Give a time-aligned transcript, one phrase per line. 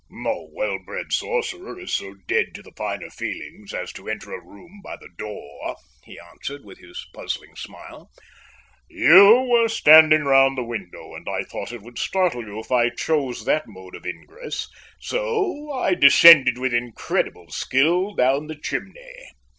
[0.09, 4.43] "No well bred sorcerer is so dead to the finer feelings as to enter a
[4.43, 8.09] room by the door," he answered, with his puzzling smile.
[8.89, 12.89] "You were standing round the window, and I thought it would startle you if I
[12.89, 14.67] chose that mode of ingress,
[14.99, 19.29] so I descended with incredible skill down the chimney."